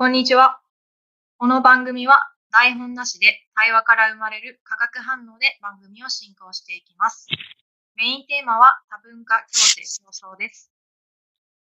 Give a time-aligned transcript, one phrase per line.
[0.00, 0.62] こんにちは。
[1.36, 7.26] この番組は台本なしで対話から生まれる化学反応で番組を進行していきます。
[7.96, 10.72] メインテーマは多文化共生競争です。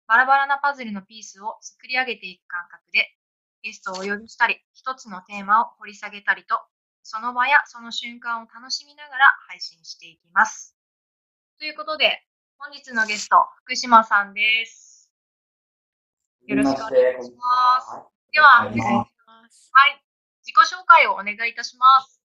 [0.09, 3.07] バラバラなパズルのピースを作り上げていく感覚で
[3.63, 6.59] ゲストをお呼びしたり、一つのテーマを掘り下げたりと、
[7.05, 10.75] その場やその瞬間を楽しみながら配信していきます。
[11.61, 12.25] ということで、
[12.59, 15.13] 本日のゲスト、福島さんです。
[16.49, 18.14] よろしくお願いします。
[18.35, 18.75] では、はい。
[20.43, 22.19] 自己紹介をお願いいたします。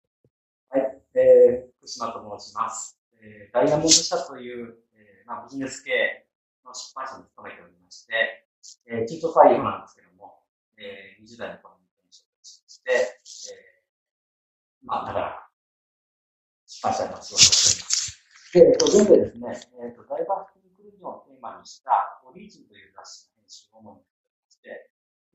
[0.72, 2.96] はい、えー、福島と申します。
[3.20, 6.24] えー、ダイヤモンド社という、えーまあ、ビジネス系
[6.64, 8.48] の出版社に勤めておりまして、
[8.88, 10.48] えー、中途採用なんですけども、
[10.80, 12.88] えー、20代の頃に転職して、
[13.52, 15.44] えー、まあ、だから、
[16.64, 18.72] 出版社の仕事をしております。
[18.72, 24.08] で、えっと、現在ですね、えっと、ダイバーシティインクルージョンをテーマにした、オリージンという雑誌の編集を主に
[24.48, 24.88] して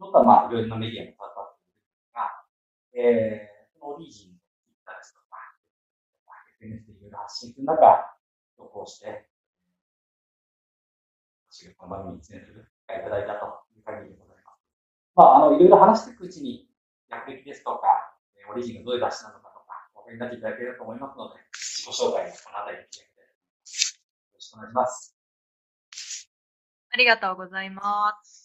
[0.04, 2.28] おりまして、その他、まあ、いろいろなメディアに関わっているんですが、
[2.92, 5.40] えー、このオリジンのツイッターですとか、
[6.60, 7.80] SNS でいろいろ発信する中、
[8.58, 9.30] 投稿して、
[11.48, 14.60] 私がこの番組に出演する機会いただいたという限りでございます。
[15.16, 16.68] まあ、あの、いろいろ話していくうちに、
[17.08, 18.18] 役歴ですとか、
[18.50, 23.06] オリジンがどういう雑誌なのかとか、お分かりになっていただけると思いますので、自己紹介をこの辺りでして。
[23.06, 23.12] よ
[24.34, 25.18] ろしくお願いします。
[26.90, 28.43] ありがとうございます。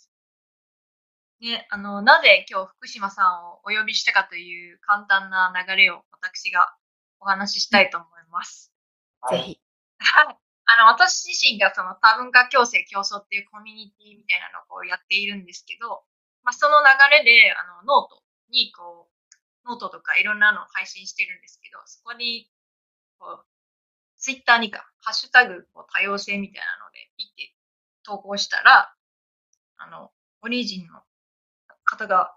[1.40, 6.74] ね、あの、なぜ今日福島さんをお呼びしたかという簡単な流れを私が
[7.20, 8.72] お話ししたいと思います。
[9.20, 9.60] はいぜひ。
[9.98, 10.36] はい。
[10.66, 16.02] あの、私自身がその多文化共生競争っていうコミュニティみたいなのをこうやっているんですけど、
[16.42, 22.50] まあ、その流れで、あの、ノートにこう、ノートとかいろんなのを配信してるんですけど、そこに、
[23.18, 23.46] こう、
[24.18, 27.54] ツイッターにか、ハッシュタグ、こう多様性みたいなので、ピッて
[28.02, 28.92] 投稿したら、
[29.76, 30.10] あの、
[30.42, 31.02] オリジンの
[31.88, 32.34] 方が、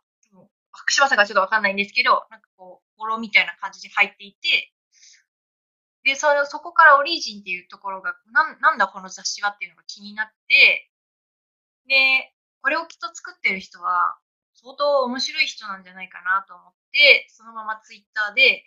[0.73, 4.71] 福島さんがちょっとわかんないんですけど、なんかこう、フォローみたいな感じで入っていて、
[6.03, 10.89] で、その、そこからオリジンっていうところが、なんなんだこの雑誌はっていうのが気になって、
[11.87, 14.17] で、これをきっと作ってる人は、
[14.55, 18.63] 相当面白い人なんじゃないかなと思って、そのままツイッターで、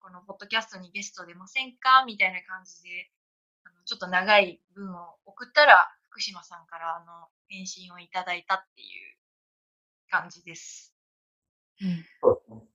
[0.00, 3.10] このポッドキャストにゲスト出ませんかみたいな感じで、
[3.64, 9.16] あのちょっと長い文を送ったら、福島さんからあの返信をいただいたっていう
[10.08, 10.94] 感じです。
[11.80, 12.68] うんそうですね。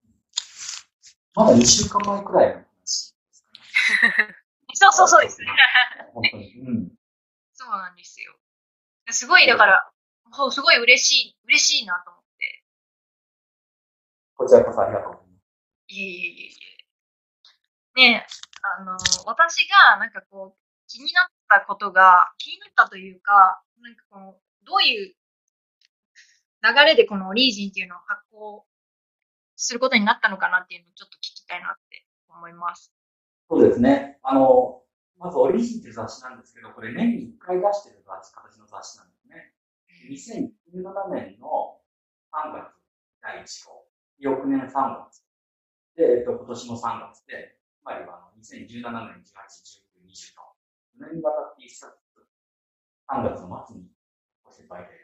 [1.35, 4.35] まだ2週間前くらいの話ですかね。
[4.75, 5.47] そうそうそうですね。
[6.13, 6.59] 本当に。
[6.59, 6.91] うん。
[7.53, 8.35] そうなんですよ。
[9.11, 9.91] すごい、だから、
[10.31, 12.63] そうすごい嬉しい、嬉しいなと思って。
[14.35, 15.43] こちらこそありがとうございます。
[15.87, 16.57] いえいえいえい
[17.95, 18.11] え。
[18.11, 18.27] ねえ、
[18.79, 25.15] あの、私がなんかこう、気になったことが、気になったというか、なんかこう、どういう
[26.63, 28.65] 流れでこのオリージンっていうのを発行
[29.55, 32.93] することになったのかなっていうのをちょっと聞きたいなって思います。
[33.49, 34.19] そうですね。
[34.23, 34.81] あの、
[35.19, 39.53] まずオリジンっていう雑誌なんですけど、これ年に1回出してる雑誌、形の雑誌なんですね。
[40.09, 41.79] 2017年の
[42.31, 42.75] 3月
[43.21, 43.87] 第1号、
[44.19, 44.71] 翌年3
[45.05, 45.23] 月、
[45.95, 49.39] で、えっと、今年も3月で、つまりはあの2017年18、
[50.01, 50.41] 19、20と、
[50.99, 51.93] 4年にわたって1冊、
[53.07, 53.87] 3月の末に
[54.43, 55.02] ご世売で、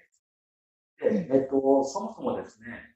[1.00, 2.96] で、えっと、そもそもですね、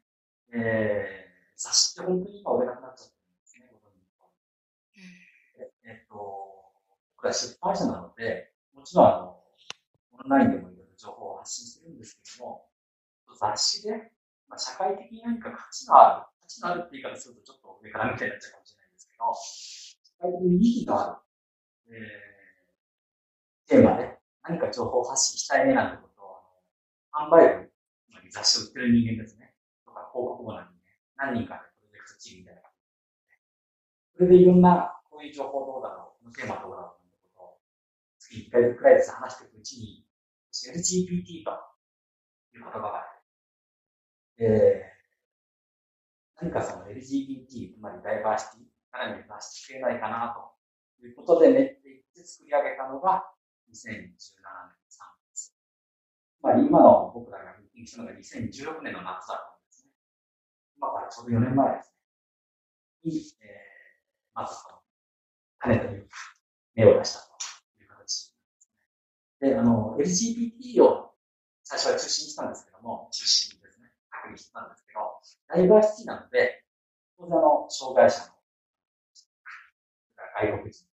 [0.54, 4.34] えー、雑誌って本当に今売れなくなっちゃってるんですね、ご存知の通
[4.96, 6.16] りえっと、
[7.16, 9.40] 僕ら出版社なので、もちろんあの、
[10.20, 12.68] オンラインでもいろいろ情報を発信してるんですけども、
[13.40, 14.12] 雑誌で、
[14.48, 21.24] まあ、社会的に何か価値のある、価値のあるって言い方するとちょっと上からみたいになっちゃうかもしれないんですけど、社会的に意義のあ
[21.88, 26.44] る、えー、テーマで何か情報を発信したいねなんてことを、
[27.12, 27.73] 販売部、
[28.34, 29.54] 雑誌を売ってる人間ですね、
[29.86, 30.74] とか広告部の人
[31.22, 32.64] 間、何人かでプロジェクトチームみたいな
[34.18, 37.58] それでいろんな、こういう情報どうだろう、このテーマどうだろう、ってことを、
[38.20, 40.06] 月1回くらいです話していくうちに、
[40.54, 41.52] LGBT と
[42.54, 44.46] いう言葉がある。
[44.46, 53.26] えー、何かその LGBT、つまりダイバーシティ、さらに出しつけないかなということで練っていって作り上げたのが
[53.74, 54.22] 2017年3
[55.34, 55.50] 月。
[55.50, 55.54] つ
[56.44, 59.92] まり今の僕らがしたのが2016年の夏だったんですね。
[60.78, 61.94] 今からちょうど4年前です
[63.04, 63.12] ね。
[63.12, 63.74] に、えー
[64.36, 64.80] まずこの、
[65.62, 66.18] 種というか、
[66.74, 67.28] 芽を出したと
[67.82, 68.34] いう形
[69.42, 69.54] でね。
[69.54, 71.14] で、あの、LGBT を
[71.64, 75.00] 最初は中心にしたんですけども、中心にですね、確認してたんですけど、
[75.48, 76.64] ダイバーシティなので、
[77.18, 78.34] 当然あの、障害者の、
[80.34, 80.84] 外国人、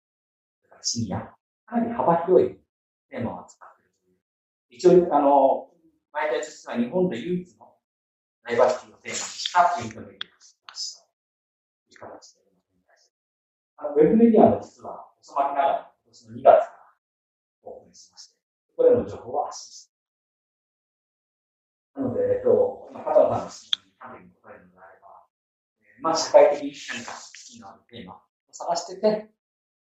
[0.60, 1.20] それからシニア、
[1.64, 2.58] かなり幅広い
[3.08, 5.00] テーマを扱っているという。
[5.00, 5.70] 一応、あの、
[6.12, 7.74] 毎回としては日本で唯一の
[8.44, 12.40] ダイバーシティをテーマにしたプリントメディアを出したという形で
[12.70, 13.14] 展開して
[13.76, 16.94] あの、ウェブメディアも実は遅まきながら今年の2月から
[17.62, 18.36] オープンしまして、
[18.76, 19.90] ここでの情報を発信して
[21.94, 25.08] なので、えっと、今、片野さんの質問に関連に答えるのであれば、
[25.82, 28.20] えー、まあ、社会的に何か好きのあるテーマを
[28.50, 29.30] 探してて、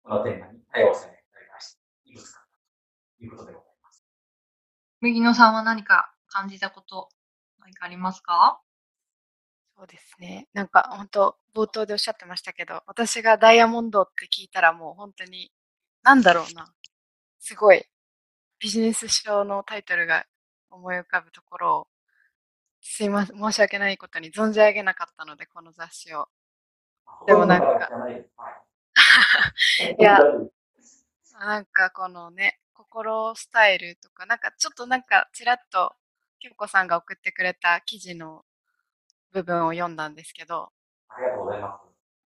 [0.04, 2.40] このテーマに多様性、ダイバーシティ、異物化
[3.18, 4.06] ということでございます。
[5.02, 7.10] 右野さんは何か感じたこと
[7.60, 8.62] 何かありますか？
[9.78, 10.48] そうですね。
[10.54, 15.52] なんか本当、冒頭でおっしゃってましたけど、私がダイヤモンドって聞いたらもう本当に、
[16.02, 16.74] なんだろうな。
[17.40, 17.84] すごい、
[18.60, 20.26] ビジネス書のタイトルが
[20.70, 21.88] 思い浮かぶところを、
[22.82, 26.30] すいません、申し訳ないことに存じ上げなかったので、この雑誌を。
[27.28, 27.90] でもなんか、
[30.00, 30.20] いや、
[31.34, 35.96] なんかこのね、心スタイルとか、なんかちょっとなんかちらっと
[36.40, 38.44] 京子さんが送ってくれた記事の
[39.32, 40.70] 部分を読んだんですけど、
[41.10, 41.80] ありがとうございま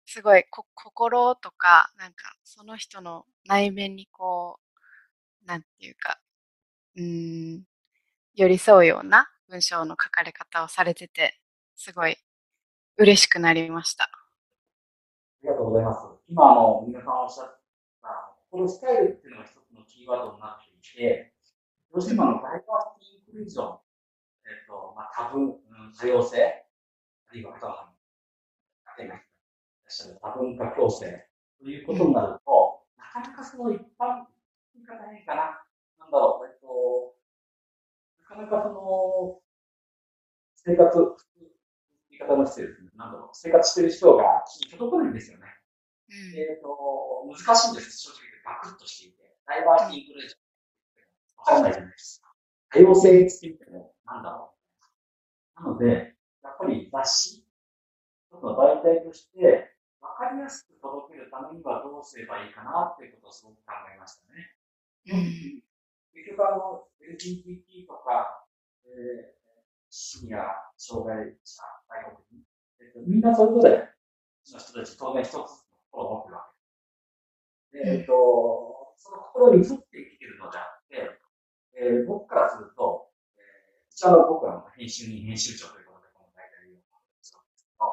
[0.05, 0.13] す。
[0.13, 4.59] すごいこ心とか、なんかその人の内面にこ
[5.43, 6.19] う、なんていうか、
[6.95, 7.63] うん、
[8.35, 11.39] 寄り添うような文章の書かれ方をされてて、
[11.75, 12.17] すごい
[12.97, 14.05] 嬉しくなりました。
[14.05, 14.09] あ
[15.43, 15.99] りがとうございます。
[16.27, 17.59] 今、あの、皆さんおっしゃっ
[18.01, 21.33] た、このスタイルっていうのが一つのキーワードになっていて、
[21.91, 23.84] どうしてもあの、ダイバーシティインクルージョン
[24.45, 25.57] えっ、と、まあ、多分、
[25.99, 26.65] 多様性、
[27.29, 27.95] あるいは、あとは、
[30.21, 31.05] 多文化共生
[31.59, 34.25] ということになると、なかなかその一般
[34.73, 35.63] 言い方ないかな。
[35.99, 37.15] なんだろう、えっと、
[38.21, 39.39] なかなかその、
[40.55, 41.15] 生活、
[42.09, 42.89] 言い方の失礼ですね。
[42.95, 45.45] なんだろう、生活してる人が届かないんですよね。
[46.09, 49.37] うん、えっ、と、難しいんです、正直言って、ガクッとしていて。
[49.47, 50.41] ダイバーシティインクルージョン。
[51.37, 52.33] わからないじゃないですか。
[52.71, 54.53] 多様性って言っても、なんだろ
[55.57, 55.63] う。
[55.63, 57.45] なので、やっぱり雑誌、
[58.29, 59.71] 一つの媒体として、
[60.01, 64.53] わかりやすく届けるためにはどうすればいいかなっていうことをすごく考えましたね。
[65.07, 65.63] うん、
[66.13, 68.45] 結局、あの、LGBT とか、
[68.85, 69.45] えー、
[69.89, 70.45] シニア、
[70.77, 72.45] 障害者、外国人、
[72.81, 73.89] えっと、みんなそれぞれ
[74.53, 75.47] の人たち、当然一つの
[75.91, 76.45] 心を持ってるわ
[77.71, 77.99] けで。
[77.99, 81.19] えっと、その心に沿って生きてるのであって、
[81.77, 83.09] えー、僕からすると、
[83.95, 86.83] 一応僕は編集人、編集長ということで、この大体言うで
[87.23, 87.39] すけ
[87.79, 87.87] ど、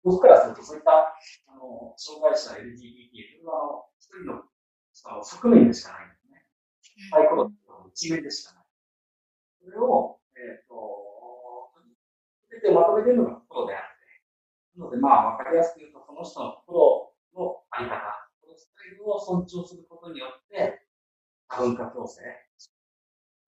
[0.00, 1.12] 僕からするとそういった、
[1.44, 4.48] あの、障害者 LGBT というのは、あの、一人の、
[4.96, 6.40] その側面でしかないんですね。
[7.12, 7.52] サイコロの
[7.92, 8.64] 一面でしかない。
[9.60, 10.80] それを、えっ、ー、と、
[12.48, 18.00] 全てまとめているのが心であって、なので、まあ、わかりやすく言うと、その人の心のあり方、
[18.40, 20.80] このスタイルを尊重することによって、
[21.52, 22.24] 多文化共生、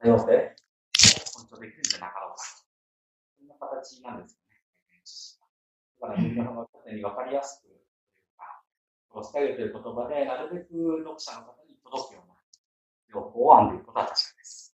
[0.05, 0.53] 多様性、
[1.33, 2.45] 尊重できるんじゃなかろうか。
[3.39, 4.63] そんな形なんですよね。
[6.01, 7.79] だから、みんなの方に分かりやすく、という
[8.37, 8.63] か、
[9.09, 12.35] このスタイルという言葉で、なるべく読者の方に届くような
[13.13, 14.75] 情報を編んでいくことは確かです。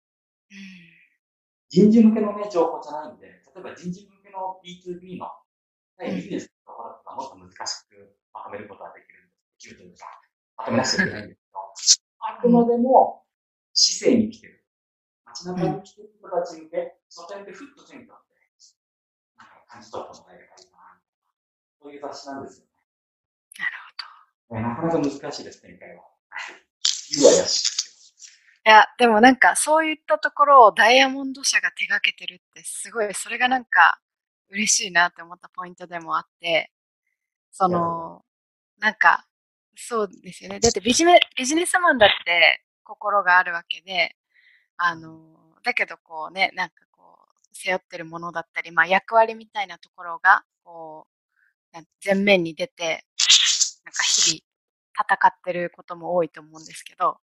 [1.68, 5.28] 人事向けのね、情報じゃないんで、例えば人事向けの B2B の、
[6.00, 9.68] ビジネスのところとかもっと難しくまとめることはできるんです。
[9.68, 10.06] できるというか、
[10.56, 11.58] まとめなくちゃいけないんですけど、
[12.20, 13.26] あくまでも、
[13.74, 14.64] 姿勢に来てる。
[15.26, 18.27] 街中に来てる人たち向け、書店でふっと手に取って、なんか
[19.68, 20.78] 感じ取ってもらえればいいな。
[21.80, 22.72] そういう雑誌なんですよね。
[23.58, 23.72] なる
[24.48, 24.60] ほど。
[24.60, 26.04] なかなか難しいです、展開は。
[27.10, 27.78] 言うはやし。
[28.66, 34.00] いや、でもなんかそういったところをダイヤモンド社が手掛けてるってすごい、それがなんか
[34.50, 36.70] 嬉しいなって思ったポイントでもあって、
[37.50, 38.24] その、
[38.78, 39.26] なんか、
[39.76, 40.60] そうですよね。
[40.60, 44.16] だってビジネビジネスマンだって心があるわけで、
[44.76, 45.18] あの、
[45.62, 46.74] だけどこうね、なんか
[47.52, 51.06] 背負ってるものだったり、まあ役割みたいなところが、こ
[51.74, 53.04] う、前面に出て、
[53.84, 54.48] なんか日々
[54.98, 57.18] 戦ってることも多いと思うんですけど、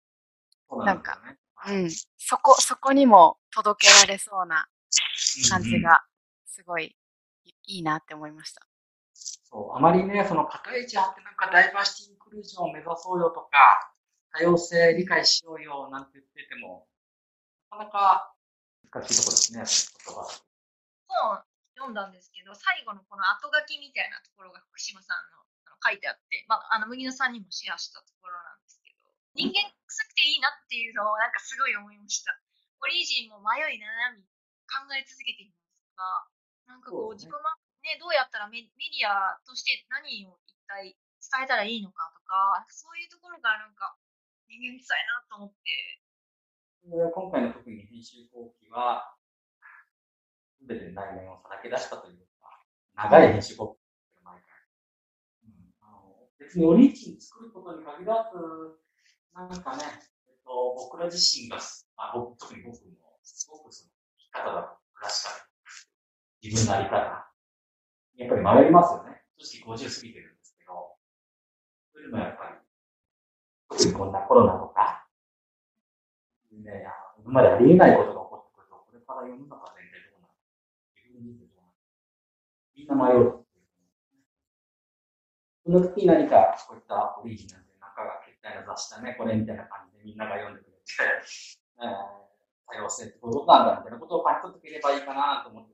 [0.85, 1.21] なんか、
[1.69, 4.69] うん、そこ、そこにも届けられそうな
[5.51, 6.03] 感じが、
[6.47, 6.97] すごい
[7.67, 8.67] いいなって思いました。
[9.15, 13.49] そう、あまりね、その片一派ってなんかダイバーシティインクルージョンを目指そうよとか、
[14.33, 16.87] 多様性理解しようよなんて言ってても、
[17.71, 18.35] なかなか
[18.91, 19.63] 難しいところですね、
[20.03, 20.27] 言葉。
[21.07, 21.43] 本
[21.79, 29.07] 読んだんですけど、最後のこの後書きみたいなところが福島さんのあの書いてあって、まあ、あの、麦野さんにもシェアしたところなんですけど、
[29.39, 32.35] 人間臭くていいなっていうのをなんかすごい思いました。
[32.83, 34.27] オリジンも迷い悩み、
[34.67, 35.95] 考え続けています
[36.67, 37.55] が、なんかこう、自分は
[37.87, 43.95] ね、どうやったらメメディアとして何を一体伝えたらいいのかとか、そういうところがなんか
[44.51, 46.03] 人間臭いなと思って、
[46.89, 49.15] 今回の特に編集後期は、
[50.59, 52.65] すべての内面をさらけ出したというか、
[52.97, 53.69] 長い編集国
[54.25, 54.45] 毎回、
[55.45, 56.29] うんあの。
[56.39, 58.81] 別にオリジン作ることに限らず、
[59.35, 59.85] なんかね、
[60.27, 61.59] えっと、僕ら自身が、
[61.97, 65.37] あ僕特に僕も、すごくその生き方だと、クラシカル、
[66.43, 66.97] 自分のあり方、
[68.17, 69.23] やっぱり迷いますよね。
[69.37, 70.97] 正直50過ぎてるんですけど、
[71.93, 72.55] それでもやっぱり、
[73.69, 75.00] 特にこんなコロナとか、
[76.63, 76.87] ね、
[77.19, 80.35] 今までありえないことが起こってくると、これから世の中全体どうなる
[82.77, 82.87] みん。
[82.87, 83.45] な迷う。
[85.65, 90.17] その時に何かこういったオリジナルで中が決体の雑誌だね、これみたいな感じでみん。
[90.17, 90.57] なが読ん。
[90.57, 90.81] でくれて、
[91.81, 91.95] えー、
[92.67, 93.67] 多様性ってこういうことなん。
[93.67, 95.70] だみたいなことを書き取ってくれればいいかなと思って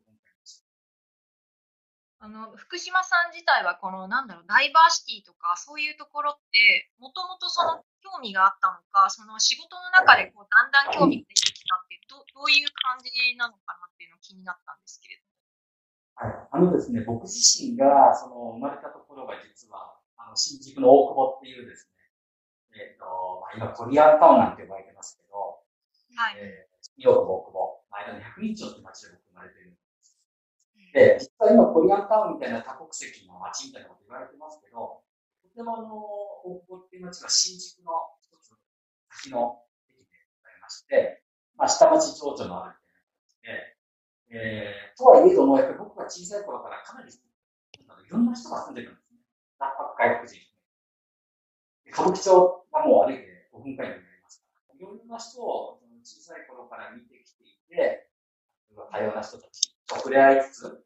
[2.27, 15.27] あの、福島さん自体はこの、なんだろう、ダイバーシティとか、そういうところって、もともとその興味があったのか、その仕事の中でこう、だんだん興味が出てきたって、どどういう感じなのかなっていうの気になったんですけれど
[16.19, 16.49] はい。
[16.51, 21.87] あのですね、僕自身が、その、生まれたところが実は、あの、新宿の大久保っていうです
[22.75, 23.07] ね、えっ、ー、と、
[23.39, 25.63] まあ、今、コリアンタウンなんて呼ばれてますけど、
[26.19, 26.43] はい。
[26.43, 29.86] えー、新大久保、大久保、間の百人町って町で僕生まれてるんで、
[30.97, 35.05] で実際今コリアンタウンみたいな多国籍の街みたいなこと言われてますけど、
[35.45, 37.93] とてもあの、大久保っていう街が新宿の
[38.25, 38.57] 一つ
[39.29, 39.61] 先の
[39.93, 41.21] 駅でございまして、
[41.61, 42.89] まあ、下町町長のあるみ
[43.45, 43.69] たいな感
[44.25, 49.21] じで、えー、とはいえども、やっぱり僕が小さい頃からかなり、いろんな人が住んでるんですね。
[49.61, 50.41] 外国人。
[51.93, 58.09] 歌舞伎町がもう歩いて5分くらいになりますから、いろんな人を小さい頃から見てきていて、
[58.73, 60.86] 多様な人たちと触れ合いつつ、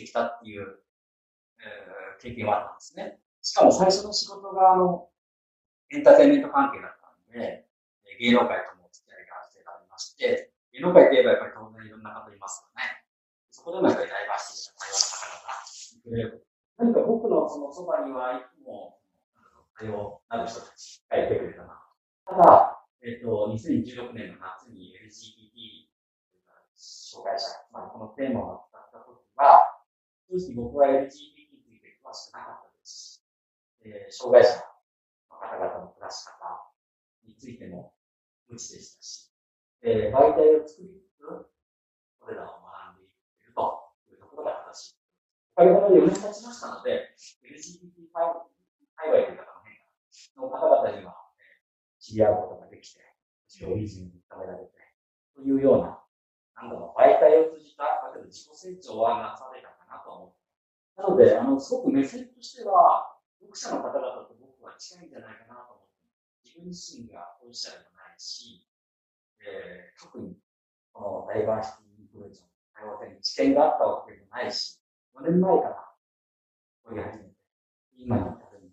[0.00, 0.80] してきたっていう、
[1.60, 3.20] えー、経験はあったんですね。
[3.42, 5.08] しかも最初の仕事が、あの、
[5.92, 7.66] エンターテインメント関係だったんで、
[8.20, 13.04] 芸能界とも付き合いがありまして、芸能界といえばやっぱり当然いろんな方いますよね。
[13.50, 16.44] そこでもやっぱりダイバーシティな多様な方がいて
[16.78, 18.96] 何か僕のそのそばにはいつも
[19.76, 21.76] 多様なる人たちがいてくれたな。
[22.24, 25.90] ただ、えっ、ー、と、2016年の夏に LGBT
[26.76, 29.69] 障害者、まあ、このテーマを扱った時は、
[30.30, 33.18] 正直僕は LGBT について詳しくなかったです。
[33.18, 33.26] し、
[33.82, 34.62] えー、障害者
[35.26, 36.70] の方々の暮らし方
[37.26, 37.90] についても
[38.46, 39.34] 無知でしたし、
[39.82, 41.26] えー、媒体を作りつつ、
[42.22, 45.02] これらを学んでいるというところが正しい。
[45.58, 47.10] おかげさまで4年経ちましたので、
[47.42, 48.46] LGBT 界隈
[49.02, 53.02] という方の変化の方々には、えー、知り合うことができて、
[53.66, 54.78] オリジンに認められて、
[55.34, 55.98] というような、
[56.54, 60.36] なんだろう、媒体を通じた、だけど自己成長はなされたなと思
[60.96, 61.02] う。
[61.02, 66.08] なので、あの、すごく目線としては、読者の方々と僕は近いんじゃないかなと思って、
[66.44, 68.68] 自分自身が当事者でもないし、
[69.40, 70.36] えー、特に
[70.92, 74.80] このダイバーシティインクルージョン、多様性に知見があったわけでもないし、
[75.16, 75.94] 4年前から
[76.84, 77.30] 掘り始めて、
[77.96, 78.70] 今に至るみたいな、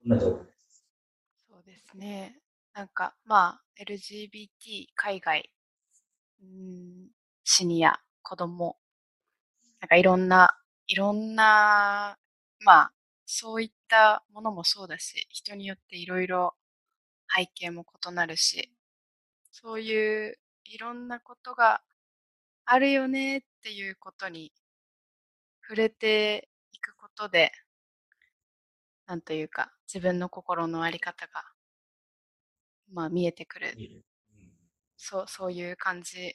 [0.00, 0.86] そんな状況です。
[1.48, 2.38] そうですね。
[2.74, 5.50] なんか、まあ、LGBT 海外、
[6.42, 7.08] うん、
[7.44, 8.76] シニア、子供
[9.84, 12.16] なんかいろんな、いろんな、
[12.60, 12.92] まあ、
[13.26, 16.54] そういったものもそうだし、人によっていろいろ
[17.36, 18.72] 背景も異なるし、
[19.52, 21.82] そういういろんなことが
[22.66, 24.52] あるよねっていうことに
[25.62, 27.50] 触れていくことで、
[29.06, 31.42] なんというか、自分の心のあり方が、
[32.92, 33.74] まあ見えてくる。
[34.96, 36.32] そう、そういう感じ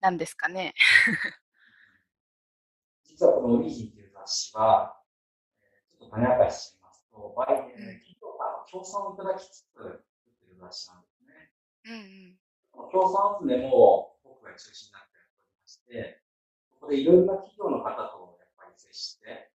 [0.00, 0.74] なんですかね。
[3.20, 4.96] 実はこのオリジンという雑誌は、
[5.92, 11.52] ちょっと種明かししますと、バイデン、企業から協賛をいただきつつ作っている雑誌なんですね。
[11.84, 16.24] うんうん、協賛集めも僕が中心になってやっておりまして、
[16.80, 19.52] ここでいろいろな企業の方とやっぱり接して、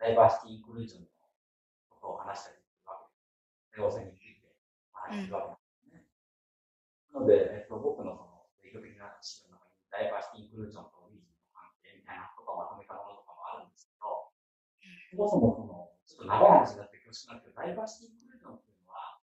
[0.00, 1.12] ダイバーシティインクルージョンの
[1.92, 3.28] ことを話したりするわけです。
[3.76, 4.56] 多様性について
[4.88, 6.08] 話するわけですね。
[7.12, 11.01] うん、なので、えっと、僕のその、営業的な資料の中に、ダイバーシティインクルージョンと
[12.56, 14.32] まとめたものとかもあるんですけど、
[15.12, 19.20] そもそもその、ちょっと長い話になって恐縮なんですけど、ダイバーシティインクルージョンっていうのは、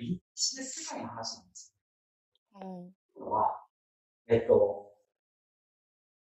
[0.00, 1.74] ビジネス世界の話なんです
[2.54, 2.60] よ。
[2.60, 2.92] うん。
[3.14, 3.66] というのは、
[4.28, 4.92] えっと、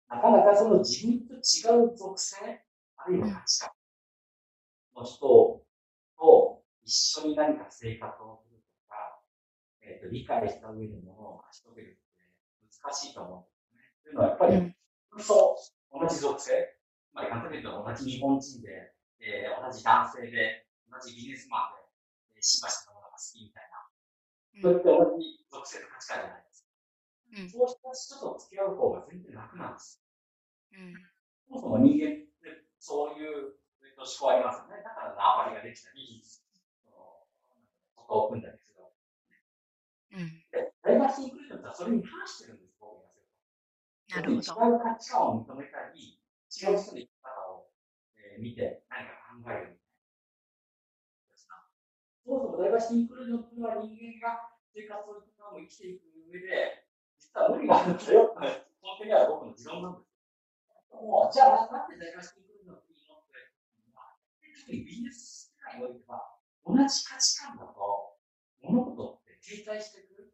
[0.09, 2.37] なかなかその自分と違う属性、
[2.97, 3.71] あるいは価値観
[4.95, 5.67] の人と
[6.83, 9.21] 一緒に何か生活をするとか、
[9.83, 12.01] えっと、理解した上でものを成し遂げるって
[12.83, 13.83] 難しいと思うんですね。
[14.05, 16.53] というのはやっぱり、うん、そう同じ属性、
[17.11, 23.87] つまり簡単に言うと同じ日本人で、えー、同じ男性で、同じビジネスマンで、えー、新橋のものが好きみたいな、
[24.63, 26.71] そういった同じ属性と価値観じゃないですか。
[27.27, 30.03] うん、そうした人と付き合う方が全然楽なんです。
[30.73, 30.95] うん。
[31.49, 34.83] そもそも人間ってそういうえっと思考ありますよね。
[34.83, 36.23] だから縄張りができたり、
[37.95, 38.85] ことを組んだりする。
[40.15, 40.45] うん。
[40.51, 42.56] で、ダイバーシティインクルージョンってそれに反してる
[44.09, 44.53] なるほど。
[44.53, 46.21] 違う価値観を認めたり、
[46.51, 47.71] 違う人の生き方を、
[48.17, 49.89] えー見て何か考えるみたい
[51.49, 51.57] な。
[52.25, 55.23] そもそもダイバーシティインクルージョンっていうのは人間が生活を
[55.59, 56.87] 生きていく上で、
[57.19, 58.35] 実は無理があるんだよ
[58.83, 60.11] 本当には僕の持論なんです。
[60.93, 63.35] もう、じゃあ、なんでダイバーシティインクルージョンっていいのって
[64.61, 66.37] 特にビジネス世界においては、
[66.67, 68.17] 同じ価値観だと、
[68.63, 70.33] 物事って停滞してくる。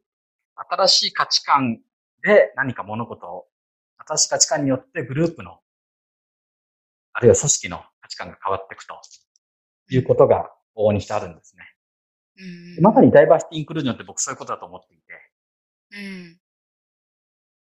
[0.57, 1.81] 新しい価値観
[2.23, 3.47] で何か物事を、
[4.07, 5.59] 新しい価値観によってグループの、
[7.13, 8.95] あるいは組織の価値観が変わっていくと
[9.91, 11.65] いうことが往々にしてあるんですね。
[12.77, 12.83] うん。
[12.83, 15.03] まさにダイバーシティインクルージョンって僕そういうことだと思っていて、
[15.93, 16.41] うん。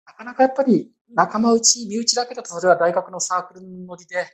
[0.06, 4.26] なかなかやっぱり仲間内、身内だけだとそれは大学のサークルのノリで、えー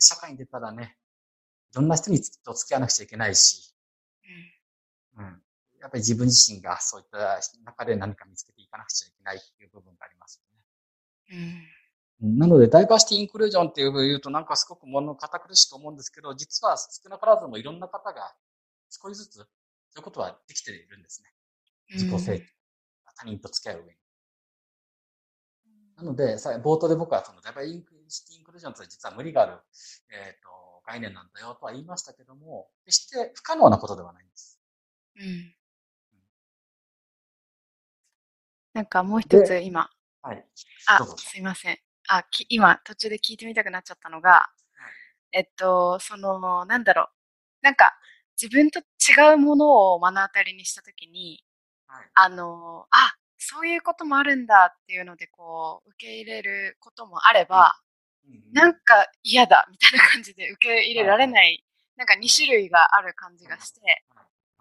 [0.00, 0.96] 社会に出たらね、
[1.72, 3.74] いろんな人にと付き合わなくちゃいけないし、
[5.16, 5.43] うん。
[5.84, 10.42] やっぱり自分自身がそういった中で何か見つけていかなくちゃいけないっていう部分があります
[11.30, 11.68] よね。
[12.22, 12.38] うん。
[12.38, 18.32] なので、ダイバーシティインクルージョンっていう言うとなんかすごく物堅苦しく思うんですけど、実は少なからずもいろんな方が
[18.88, 21.28] 少しずつそういうことはできているんですね。
[21.92, 22.44] 自己成長。
[23.16, 23.98] 他人と付き合う上に。
[25.96, 27.66] なので、さ冒頭で僕はそのダイバー
[28.08, 29.58] シティインクルージョンって実は無理がある、
[30.10, 34.58] えっ、と、概念なんだよとは言いましたけども、決して不可能なことではないんです。
[35.16, 35.54] うん。
[38.74, 39.88] なんかもう一つ今、
[40.22, 40.44] はい。
[40.88, 41.78] あすいません。
[42.08, 44.50] あ、き今途中で聞いてみたくなっちゃったのが、
[45.32, 47.06] えっと、その、なんだろう。
[47.62, 47.96] なんか、
[48.40, 51.42] 自分と違うものを目の当たりにしたときに、
[51.86, 52.10] はい。
[52.14, 57.76] あの、あ、そういうこともあるんだっていうので、こう、受け入れることもあれば、
[58.52, 61.64] なんか嫌だみたいな感じで受け入れられない、
[61.96, 64.04] なんか2種類がある感じがして、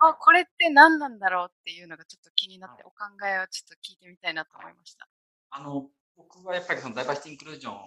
[0.09, 5.07] あ、これって何なんだろうっていうのがちょっと気になって、お考えをちょっと聞いてみたいなと思いました。
[5.51, 7.77] あの、僕はやっぱりそのダイバーシティインクルージョンを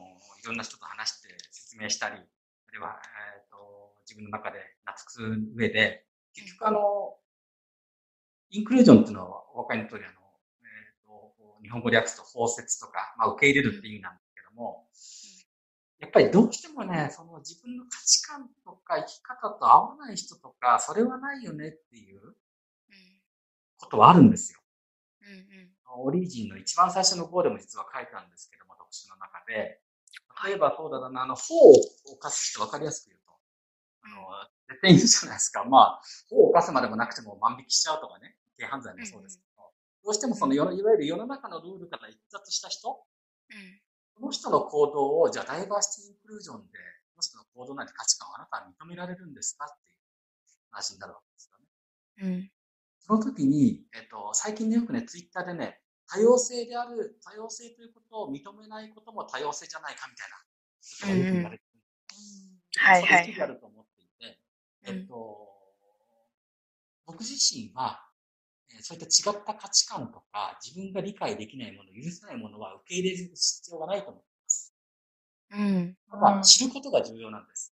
[0.42, 3.00] いろんな人と話して説明したり、あるいは、
[3.36, 7.16] えっ、と、自分の中で納得する上で、結局あの、
[8.50, 10.14] インクルージョンっていうのはお分かりの通りあの、
[10.62, 14.88] えっ、と、日本語で訳すと包摂とか、まあ受け入れるっていう意味なんですけども、
[16.06, 22.36] やっぱりどうしてもね、その自分の価値観とか生き方と合わない人とか、それはないよねっていう
[23.76, 24.60] ことはあるんですよ。
[25.22, 25.28] うん。
[25.28, 29.80] うんオリジンの一番最初の号でも実は書いたんですけども、特集の中で、
[30.44, 31.72] 例えばそうだな、あの、法を
[32.04, 33.32] 犯す人分かりやすく言うと、
[34.04, 34.28] あの、
[34.68, 35.64] 絶対いるじゃないですか。
[35.64, 39.72] まあ、法を犯すまでもなくても万引きしちゃうとかね、軽犯罪もそうですけど、
[40.04, 42.95] どうしてもその、いわゆる世の中のルールから逸脱した人、
[44.26, 46.78] うんその人の行動を、じゃあダイバーシティインクルージョンで、
[47.14, 49.98] その人の行動なんて価値観をあなたは認められるんですかっていう
[50.70, 51.66] 話になるわけですよね。
[52.22, 52.50] うん
[52.98, 60.36] その時に、えっと、最近ね、よくね、ツイッターでね、多様性である、多様性ということを認めないことも多様性じゃないかみたいな。
[61.08, 61.60] はいはい
[63.00, 64.40] それ一理あると思っていて、
[64.82, 65.48] えっと、
[67.06, 68.05] 僕自身は、えー
[68.82, 74.74] そういった違った価値観とか、自分が理解できないもの、許せないものは受け入れる必要がないと思います。
[75.50, 77.74] うんただ、知ることが重要なんです。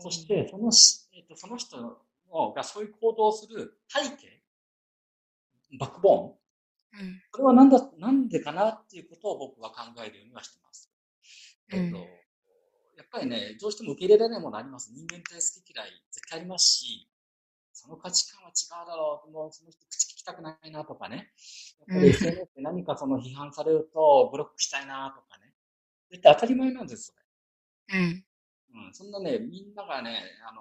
[0.00, 1.76] そして、そのし、えっと、その人
[2.30, 4.42] のがそういう行動をする背景、
[5.78, 10.90] バックボーン、うんそれはなんだ、なんでかなっていうことを僕は考えるようにはしてます。
[11.70, 12.04] えっと、うん
[12.98, 14.90] やっぱりね、どうしても受け入れられないものあります。
[14.92, 17.08] 人間って好き嫌い絶対ありますし、
[17.78, 21.30] その価値観は違うだろう、もうその人口聞きたくないなとかね。
[21.78, 25.54] やっぱりうん SNS で何かその批判されるとブロックしたいなとかね。
[26.10, 27.98] 絶対当たり前なんです、それ。
[27.98, 28.24] うん
[28.86, 30.60] うん、そんなね、みんながね、あの、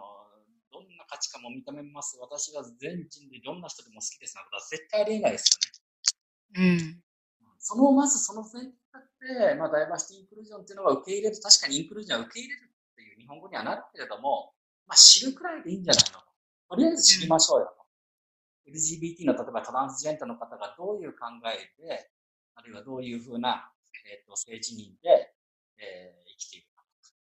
[0.72, 2.18] どんな価値観も認めます。
[2.22, 5.58] 私は全人類どんな人でも好きですなんてことは絶対ありえないです
[6.56, 6.70] よね。
[6.70, 7.04] うん
[7.60, 14.54] その、まずその前提で、まあ、ダイバーシティインクルージョンっていうのは受け入れる、確かにインクルージョンは受け入れるっていう日本語にはなるけれども、
[14.86, 16.27] まあ、知るくらいでいいんじゃないの
[16.70, 16.76] と。
[16.76, 17.88] とりあえず知りましょうよと。
[18.72, 22.10] LGBT の例えばトランスジェンダーの方がどういう考えで、
[22.56, 23.72] あるいはどういうふうな、
[24.12, 25.34] えっ、と、性自認で、
[25.78, 27.16] えー生きているかとか。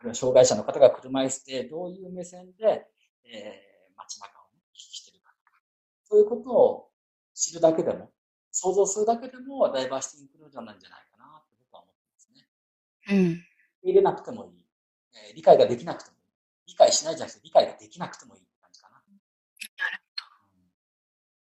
[0.00, 2.86] あるいは障害者の方が車椅子でどういう目線で、
[3.24, 5.58] えー街中を、ね、行き来しているかとか。
[6.04, 6.90] そういうことを
[7.34, 8.12] 知るだけでも、
[8.52, 12.48] 想像するだけでもダイバーシティインクルージョンなんじゃないかなって僕は思ってますね。
[13.10, 13.42] うん
[13.82, 14.66] 入れなくてもいい。
[15.28, 16.15] えー理解ができなくても。
[16.66, 19.02] 理解しないじゃなくて理解ができなくてもいい感じかな。
[19.08, 19.20] うん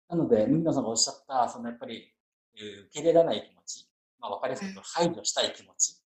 [0.09, 2.13] なので、麦野さんがおっしゃった、そのやっぱり、
[2.55, 6.01] えー受け入れられない気持ち、まあわかりやすく言うと排除したい気持ち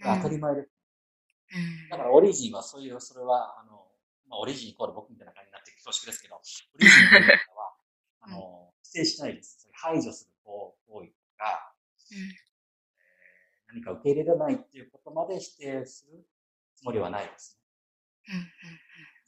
[0.00, 0.68] が当たり前です。
[0.68, 3.86] うんだからオリジンはそういう、それは、あの、
[4.28, 6.40] まあオリジンイコール僕みたいな感じになって恐縮ですけど、オ
[6.78, 7.74] リジンとい うのは、
[8.20, 9.68] あの、否定しないです。
[9.72, 11.74] 排除する行為とか、
[13.66, 16.24] 何か受け入れられないっていうことまで否定する
[16.76, 17.59] つもりはないですね。
[18.30, 18.46] うんうん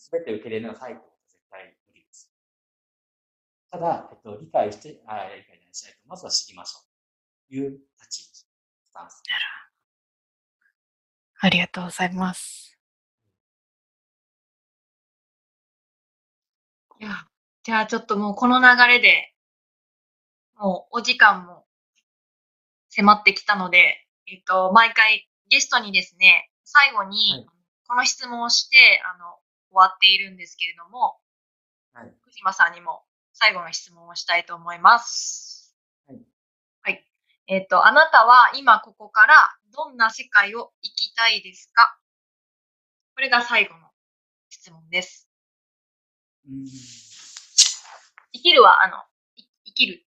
[0.02, 2.32] すべて受け入れなさいってことは絶対無理です。
[3.70, 7.48] ただ、えっと、理解して、あ理解しないと、まずは知りましょう。
[7.48, 8.46] という立ち位置、ス
[8.92, 9.22] タンス。
[11.40, 12.76] ありがとうございます。
[16.98, 17.10] いや、
[17.62, 19.34] じゃあちょっともうこの流れで、
[20.56, 21.64] もうお時間も
[22.88, 27.62] 迫ってきたので、えっと、毎回ゲストにですね、最後にはい
[27.92, 29.37] この質問をして、あの、
[29.70, 31.18] 終わっているんですけれども、
[31.92, 32.11] はい。
[32.22, 33.02] 福島さんにも
[33.35, 35.76] 最後の質問をしたいと思います。
[36.07, 36.18] はい。
[36.81, 37.07] はい。
[37.48, 39.35] えっ、と、あなたは今ここから
[39.74, 41.98] どんな世界を生きたいですか？
[43.14, 43.90] これが最後の
[44.48, 45.28] 質問です。
[46.48, 46.64] うん
[48.33, 48.96] 生きるは、あの、
[49.37, 50.07] い生きる。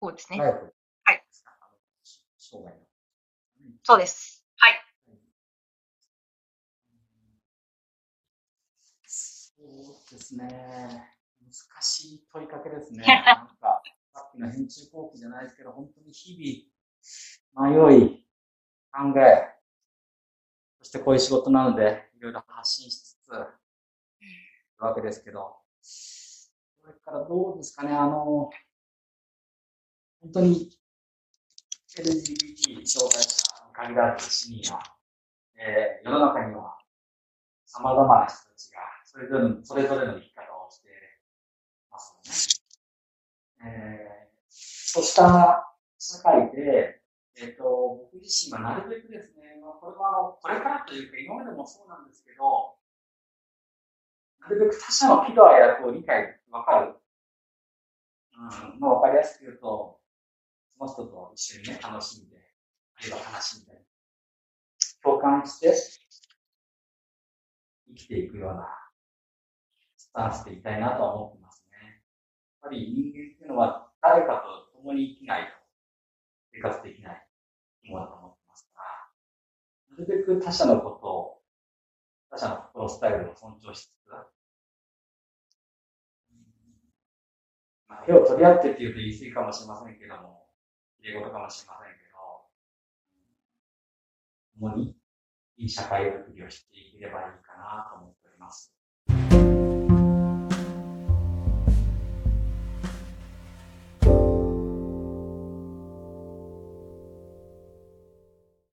[0.00, 0.40] こうですね。
[0.40, 0.52] はい。
[1.04, 1.24] はい。
[3.84, 4.44] そうです。
[4.56, 4.82] はい。
[9.58, 11.12] そうですね。
[11.40, 13.04] 難しい問いかけですね。
[13.26, 18.26] なんか、さっきの編集後期じゃないですけど、本当に日々、迷い、
[18.90, 19.54] 考え、
[20.78, 23.46] そしてこういう仕事なので、いろいろ発信しつつ、いる
[24.78, 28.50] わけですけど、それからどうですかね、あの、
[30.20, 30.80] 本当に
[31.94, 34.82] LGBT 障害者に限らず市民は、
[35.56, 36.78] えー世の中には
[37.66, 40.88] 様々な人たちがそれぞれの、それぞれの生き方をして
[41.90, 42.60] ます
[43.62, 43.72] よね。
[43.72, 44.16] えー
[44.96, 47.02] そうした社会で、
[47.36, 52.76] えっ、と、僕自身はなるべくですね、まあ、これはあの、これからというか今までもそうなんですけど、
[54.40, 56.94] なるべく他者の喜怒哀楽を理解、わかる。
[58.38, 60.00] うん、まあわかりやすく言うと、
[60.78, 62.36] その人と一緒にね、楽しんで、
[62.94, 63.82] あるいは悲しんで、
[65.02, 65.74] 共感して、
[67.88, 68.85] 生きていくような
[70.16, 72.00] スタンスでいたいなと思ってますね。
[72.62, 75.48] やっぱり人間っていうのは誰かと共に生きないと
[76.54, 77.26] 生活できない
[77.84, 81.42] ものだと思ってますから、なるべく他者のことを、
[82.30, 84.08] 他者の心スタイルを尊重しつつ、
[87.86, 90.48] まあ、手を取り合ってっていうと言い過ぎかもしれませんけども、
[91.04, 92.16] 英語かもしれませんけど、
[94.58, 94.96] 共に
[95.58, 98.72] いい社会づくりをしていければいいかなと思っております。